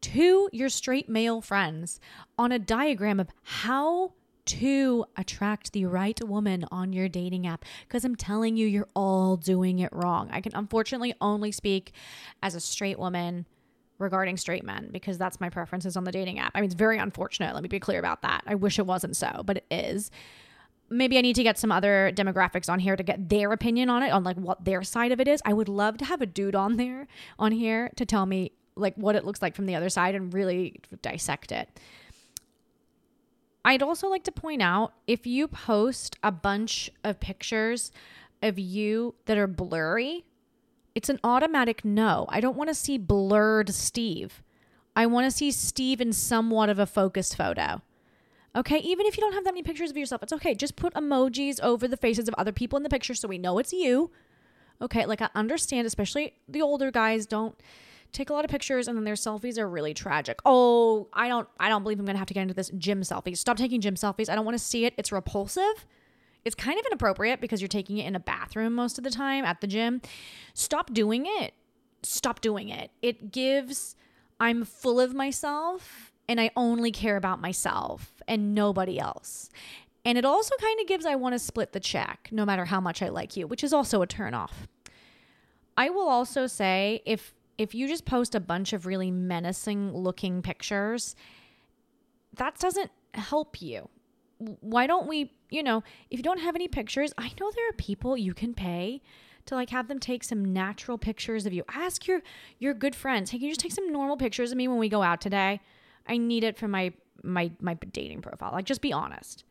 [0.01, 2.01] to your straight male friends
[2.39, 4.13] on a diagram of how
[4.49, 9.37] to attract the right woman on your dating app because I'm telling you, you're all
[9.37, 10.29] doing it wrong.
[10.33, 11.93] I can unfortunately only speak
[12.43, 13.47] as a straight woman
[13.99, 16.53] regarding straight men because that's my preferences on the dating app.
[16.55, 17.55] I mean, it's very unfortunate.
[17.55, 18.43] Let me be clear about that.
[18.47, 20.11] I wish it wasn't so, but it is.
[20.91, 24.03] Maybe I need to get some other demographics on here to get their opinion on
[24.03, 25.43] it, on like what their side of it is.
[25.45, 27.07] I would love to have a dude on there,
[27.39, 30.33] on here, to tell me like what it looks like from the other side and
[30.33, 31.69] really dissect it.
[33.65, 37.93] I'd also like to point out if you post a bunch of pictures
[38.43, 40.25] of you that are blurry,
[40.95, 42.27] it's an automatic no.
[42.29, 44.43] I don't want to see blurred Steve.
[44.97, 47.83] I want to see Steve in somewhat of a focused photo.
[48.57, 50.55] Okay, even if you don't have that many pictures of yourself, it's okay.
[50.55, 53.59] Just put emojis over the faces of other people in the picture so we know
[53.59, 54.11] it's you.
[54.81, 57.55] Okay, like I understand, especially the older guys don't
[58.13, 60.41] take a lot of pictures and then their selfies are really tragic.
[60.45, 63.03] Oh, I don't I don't believe I'm going to have to get into this gym
[63.03, 63.39] selfies.
[63.39, 64.29] Stop taking gym selfies.
[64.29, 64.95] I don't want to see it.
[64.97, 65.87] It's repulsive.
[66.45, 69.45] It's kind of inappropriate because you're taking it in a bathroom most of the time
[69.45, 70.01] at the gym.
[70.55, 71.53] Stop doing it.
[72.03, 72.91] Stop doing it.
[73.03, 73.97] It gives
[74.41, 79.51] I'm full of myself and I only care about myself and nobody else.
[80.05, 82.81] And it also kind of gives I want to split the check no matter how
[82.81, 84.69] much I like you, which is also a turn off.
[85.77, 90.43] I will also say if if you just post a bunch of really menacing looking
[90.43, 91.17] pictures,
[92.37, 93.89] that doesn't help you.
[94.39, 97.73] Why don't we, you know, if you don't have any pictures, I know there are
[97.73, 99.03] people you can pay
[99.47, 101.65] to like have them take some natural pictures of you.
[101.69, 102.23] Ask your
[102.59, 104.89] your good friends, hey, can you just take some normal pictures of me when we
[104.89, 105.61] go out today?
[106.07, 106.93] I need it for my
[107.25, 108.53] my my dating profile.
[108.53, 109.45] Like just be honest.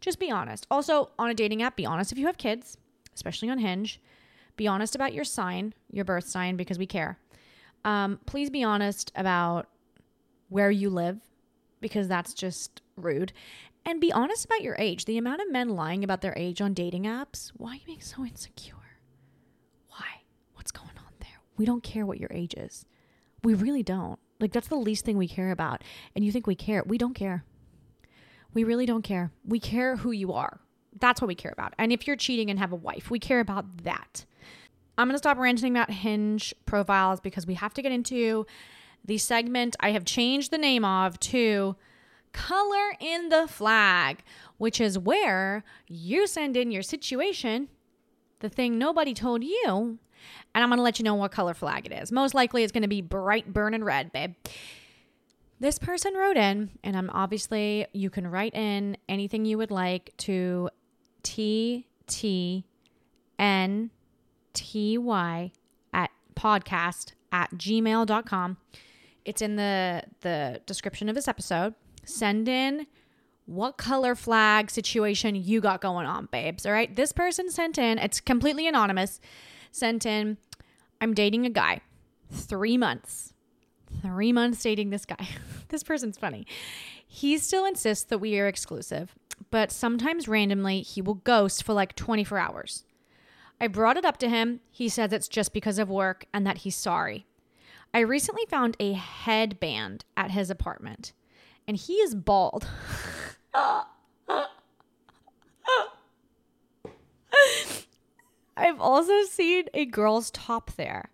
[0.00, 0.66] Just be honest.
[0.68, 2.76] Also, on a dating app, be honest if you have kids,
[3.14, 4.00] especially on Hinge.
[4.56, 7.18] Be honest about your sign, your birth sign, because we care.
[7.84, 9.68] Um, please be honest about
[10.48, 11.20] where you live,
[11.80, 13.32] because that's just rude.
[13.84, 15.06] And be honest about your age.
[15.06, 18.00] The amount of men lying about their age on dating apps, why are you being
[18.00, 18.74] so insecure?
[19.88, 20.22] Why?
[20.54, 21.40] What's going on there?
[21.56, 22.84] We don't care what your age is.
[23.42, 24.20] We really don't.
[24.38, 25.82] Like, that's the least thing we care about.
[26.14, 26.84] And you think we care.
[26.86, 27.44] We don't care.
[28.54, 29.32] We really don't care.
[29.44, 30.60] We care who you are.
[31.00, 31.74] That's what we care about.
[31.78, 34.26] And if you're cheating and have a wife, we care about that.
[34.98, 38.46] I'm going to stop ranting about Hinge profiles because we have to get into
[39.04, 41.76] the segment I have changed the name of to
[42.32, 44.22] Color in the Flag,
[44.58, 47.68] which is where you send in your situation,
[48.40, 49.98] the thing nobody told you,
[50.54, 52.12] and I'm going to let you know what color flag it is.
[52.12, 54.34] Most likely it's going to be bright burning red, babe.
[55.58, 60.12] This person wrote in, and I'm obviously, you can write in anything you would like
[60.18, 60.70] to
[61.22, 62.64] T T
[63.38, 63.90] N
[64.52, 65.52] T Y
[65.92, 68.56] at podcast at gmail.com.
[69.24, 71.74] It's in the, the description of this episode.
[72.04, 72.86] Send in
[73.46, 76.66] what color flag situation you got going on, babes.
[76.66, 76.94] All right.
[76.94, 79.20] This person sent in, it's completely anonymous,
[79.70, 80.38] sent in,
[81.00, 81.80] I'm dating a guy,
[82.30, 83.32] three months.
[84.00, 85.28] Three months dating this guy.
[85.68, 86.46] this person's funny.
[87.06, 89.14] He still insists that we are exclusive,
[89.50, 92.84] but sometimes randomly he will ghost for like 24 hours.
[93.62, 94.58] I brought it up to him.
[94.72, 97.26] He says it's just because of work and that he's sorry.
[97.94, 101.12] I recently found a headband at his apartment,
[101.68, 102.66] and he is bald.
[108.56, 111.12] I've also seen a girl's top there.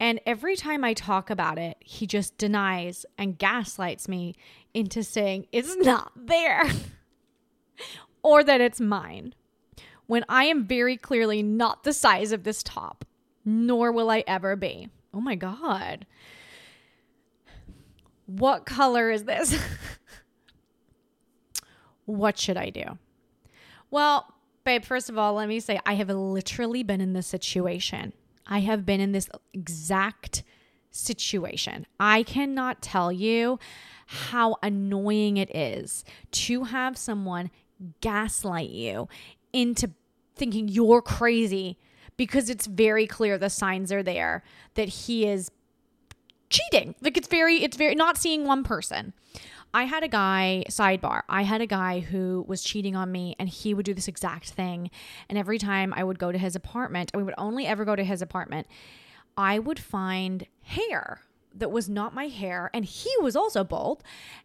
[0.00, 4.34] And every time I talk about it, he just denies and gaslights me
[4.72, 6.70] into saying it's not there
[8.22, 9.34] or that it's mine.
[10.06, 13.04] When I am very clearly not the size of this top,
[13.44, 14.88] nor will I ever be.
[15.12, 16.06] Oh my God.
[18.26, 19.56] What color is this?
[22.04, 22.98] what should I do?
[23.90, 24.32] Well,
[24.64, 28.12] babe, first of all, let me say I have literally been in this situation.
[28.46, 30.42] I have been in this exact
[30.90, 31.86] situation.
[31.98, 33.58] I cannot tell you
[34.06, 37.50] how annoying it is to have someone
[38.00, 39.08] gaslight you
[39.56, 39.90] into
[40.34, 41.78] thinking you're crazy
[42.16, 44.42] because it's very clear the signs are there
[44.74, 45.50] that he is
[46.50, 46.94] cheating.
[47.00, 49.12] Like it's very, it's very not seeing one person.
[49.74, 53.48] I had a guy, sidebar, I had a guy who was cheating on me and
[53.48, 54.90] he would do this exact thing.
[55.28, 57.96] And every time I would go to his apartment, and we would only ever go
[57.96, 58.66] to his apartment,
[59.36, 61.20] I would find hair
[61.58, 62.70] that was not my hair.
[62.74, 64.02] And he was also bald.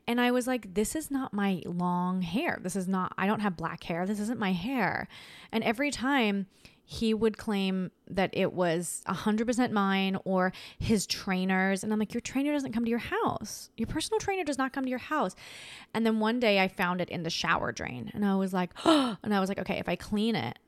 [0.07, 2.59] And I was like, this is not my long hair.
[2.61, 4.05] This is not, I don't have black hair.
[4.05, 5.07] This isn't my hair.
[5.51, 6.47] And every time
[6.83, 11.83] he would claim that it was 100% mine or his trainers.
[11.83, 13.69] And I'm like, your trainer doesn't come to your house.
[13.77, 15.33] Your personal trainer does not come to your house.
[15.93, 18.11] And then one day I found it in the shower drain.
[18.13, 20.59] And I was like, oh, and I was like, okay, if I clean it,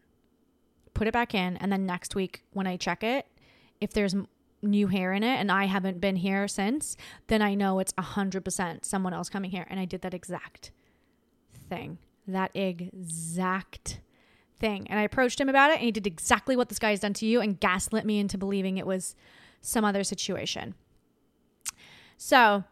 [0.94, 1.58] put it back in.
[1.58, 3.28] And then next week when I check it,
[3.82, 4.16] if there's
[4.64, 6.98] new hair in it and I haven't been here since,
[7.28, 9.68] then I know it's 100% someone else coming here.
[9.70, 10.72] And I did that exact
[11.70, 11.98] thing.
[12.28, 14.00] That exact
[14.58, 14.88] thing.
[14.90, 17.14] And I approached him about it, and he did exactly what this guy has done
[17.16, 19.16] to you and gaslit me into believing it was
[19.62, 20.76] some other situation.
[22.18, 22.64] So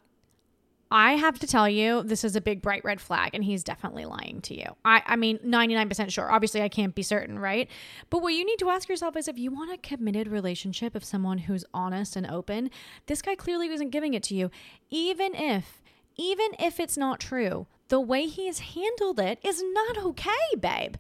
[0.94, 4.04] I have to tell you, this is a big bright red flag, and he's definitely
[4.04, 4.66] lying to you.
[4.84, 6.30] I, I mean, 99% sure.
[6.30, 7.70] Obviously, I can't be certain, right?
[8.10, 11.06] But what you need to ask yourself is if you want a committed relationship of
[11.06, 12.70] someone who's honest and open,
[13.06, 14.52] this guy clearly wasn't giving it to you.
[14.90, 15.82] Even if,
[16.18, 20.30] even if it's not true, the way he's handled it is not okay,
[20.60, 20.96] babe.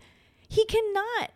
[0.47, 1.31] He cannot.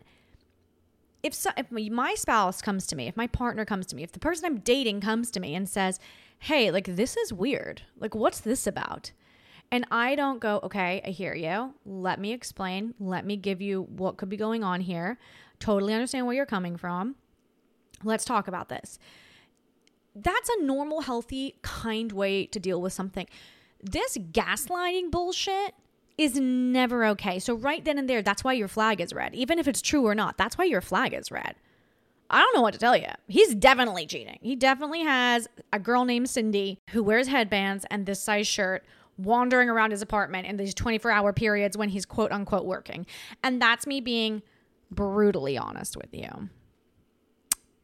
[1.24, 4.14] If, so, if my spouse comes to me, if my partner comes to me, if
[4.14, 5.99] the person I'm dating comes to me and says,
[6.40, 7.82] hey, like, this is weird.
[8.00, 9.12] Like, what's this about?
[9.72, 11.74] And I don't go, okay, I hear you.
[11.86, 12.94] Let me explain.
[13.00, 15.18] Let me give you what could be going on here.
[15.60, 17.16] Totally understand where you're coming from.
[18.04, 19.00] Let's talk about this.
[20.16, 23.28] That's a normal, healthy, kind way to deal with something.
[23.82, 25.74] This gaslighting bullshit
[26.18, 27.40] is never okay.
[27.40, 29.36] So, right then and there, that's why your flag is red.
[29.36, 31.56] Even if it's true or not, that's why your flag is red.
[32.30, 33.08] I don't know what to tell you.
[33.28, 34.40] He's definitely cheating.
[34.42, 38.84] He definitely has a girl named Cindy who wears headbands and this size shirt
[39.18, 43.06] wandering around his apartment in these 24 hour periods when he's quote unquote working.
[43.44, 44.42] And that's me being
[44.92, 46.50] brutally honest with you.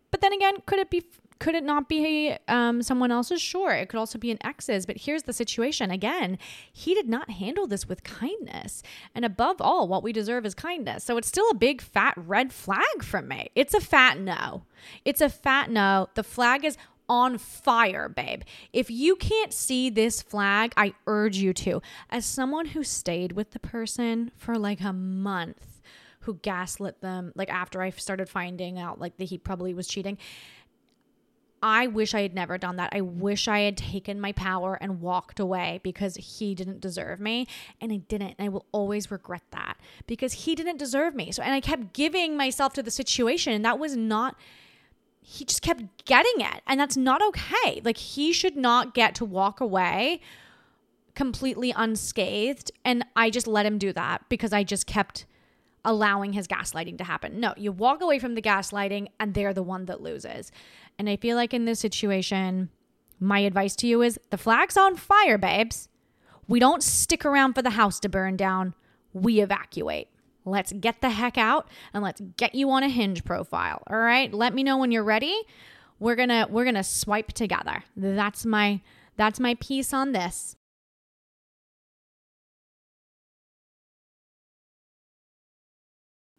[0.09, 1.03] But then again, could it be
[1.41, 3.41] could it not be um, someone else's?
[3.41, 4.85] Sure, it could also be an ex's.
[4.85, 6.37] But here's the situation again
[6.71, 8.83] he did not handle this with kindness.
[9.15, 11.03] And above all, what we deserve is kindness.
[11.03, 13.49] So it's still a big fat red flag from me.
[13.55, 14.65] It's a fat no.
[15.03, 16.09] It's a fat no.
[16.13, 16.77] The flag is
[17.09, 18.43] on fire, babe.
[18.71, 21.81] If you can't see this flag, I urge you to.
[22.11, 25.81] As someone who stayed with the person for like a month,
[26.21, 30.19] who gaslit them, like after I started finding out like that he probably was cheating
[31.63, 32.89] I wish I had never done that.
[32.91, 37.47] I wish I had taken my power and walked away because he didn't deserve me.
[37.79, 38.35] And I didn't.
[38.37, 41.31] And I will always regret that because he didn't deserve me.
[41.31, 43.53] So, and I kept giving myself to the situation.
[43.53, 44.35] And that was not,
[45.21, 46.61] he just kept getting it.
[46.65, 47.81] And that's not okay.
[47.83, 50.21] Like, he should not get to walk away
[51.13, 52.71] completely unscathed.
[52.83, 55.25] And I just let him do that because I just kept
[55.83, 57.39] allowing his gaslighting to happen.
[57.39, 60.51] No, you walk away from the gaslighting and they're the one that loses.
[60.99, 62.69] And I feel like in this situation,
[63.19, 65.87] my advice to you is the flag's on fire, babes.
[66.47, 68.73] We don't stick around for the house to burn down,
[69.13, 70.07] we evacuate.
[70.43, 73.83] Let's get the heck out and let's get you on a hinge profile.
[73.87, 74.33] All right?
[74.33, 75.39] Let me know when you're ready.
[75.99, 77.83] We're going to we're going to swipe together.
[77.95, 78.81] That's my
[79.17, 80.55] that's my piece on this.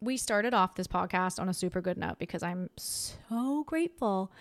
[0.02, 4.32] We started off this podcast on a super good note because I'm so grateful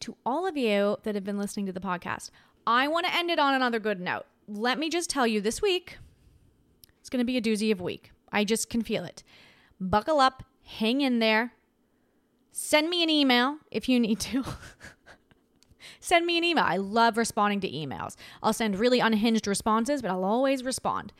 [0.00, 2.30] to all of you that have been listening to the podcast.
[2.66, 4.24] I want to end it on another good note.
[4.48, 5.98] Let me just tell you this week,
[7.00, 8.12] it's going to be a doozy of a week.
[8.32, 9.22] I just can feel it.
[9.78, 11.52] Buckle up, hang in there.
[12.50, 14.42] Send me an email if you need to.
[16.00, 16.64] send me an email.
[16.66, 18.16] I love responding to emails.
[18.42, 21.12] I'll send really unhinged responses, but I'll always respond.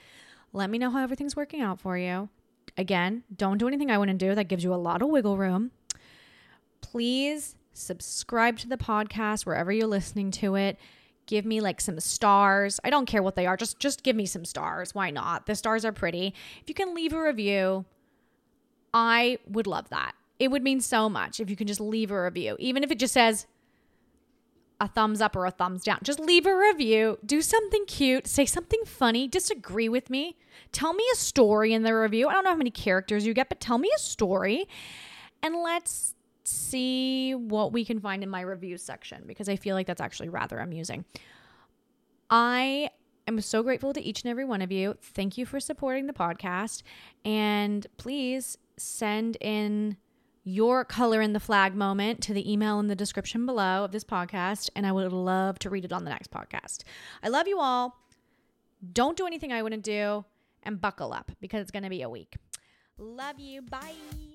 [0.55, 2.30] Let me know how everything's working out for you.
[2.76, 4.34] Again, don't do anything I wouldn't do.
[4.34, 5.70] That gives you a lot of wiggle room.
[6.80, 10.78] Please subscribe to the podcast wherever you're listening to it.
[11.26, 12.80] Give me like some stars.
[12.84, 13.56] I don't care what they are.
[13.56, 14.94] Just just give me some stars.
[14.94, 15.46] Why not?
[15.46, 16.34] The stars are pretty.
[16.60, 17.86] If you can leave a review,
[18.92, 20.12] I would love that.
[20.38, 22.56] It would mean so much if you can just leave a review.
[22.58, 23.46] Even if it just says
[24.85, 25.99] a thumbs up or a thumbs down.
[26.03, 30.37] Just leave a review, do something cute, say something funny, disagree with me.
[30.72, 32.28] Tell me a story in the review.
[32.28, 34.68] I don't know how many characters you get, but tell me a story
[35.43, 36.14] and let's
[36.45, 40.28] see what we can find in my review section because I feel like that's actually
[40.28, 41.05] rather amusing.
[42.30, 42.91] I
[43.26, 44.97] am so grateful to each and every one of you.
[45.01, 46.82] Thank you for supporting the podcast.
[47.24, 49.97] And please send in
[50.45, 54.05] your color in the flag moment to the email in the description below of this
[54.05, 56.84] podcast, and I would love to read it on the next podcast.
[57.22, 57.99] I love you all.
[58.92, 60.24] Don't do anything I wouldn't do,
[60.62, 62.36] and buckle up because it's going to be a week.
[62.99, 63.62] Love you.
[63.62, 64.34] Bye.